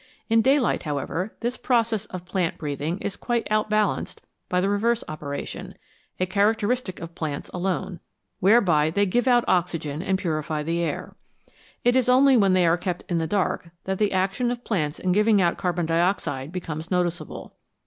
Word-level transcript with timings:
In 0.31 0.41
daylight, 0.41 0.81
however, 0.81 1.35
this 1.41 1.57
process 1.57 2.07
of 2.07 2.25
plant 2.25 2.57
breathing 2.57 2.97
is 3.01 3.15
quite 3.15 3.47
outbalanced 3.51 4.23
by 4.49 4.59
the 4.59 4.67
reverse 4.67 5.03
operation 5.07 5.75
a 6.19 6.25
characteristic 6.25 6.99
of 6.99 7.13
plants 7.13 7.51
alone 7.53 7.99
whereby 8.39 8.89
they 8.89 9.05
give 9.05 9.27
out 9.27 9.45
oxygen 9.47 10.01
and 10.01 10.17
purify 10.17 10.63
the 10.63 10.79
air. 10.81 11.15
It 11.83 11.95
is 11.95 12.09
only 12.09 12.35
when 12.35 12.53
they 12.53 12.65
are 12.65 12.77
kept 12.79 13.03
in 13.11 13.19
the 13.19 13.27
dark 13.27 13.69
that 13.83 13.99
the 13.99 14.11
action 14.11 14.49
of 14.49 14.63
plants 14.63 14.97
in 14.97 15.11
giving 15.11 15.39
out 15.39 15.59
carbon 15.59 15.85
dioxide 15.85 16.51
becomes 16.51 16.89
noticeable. 16.89 17.53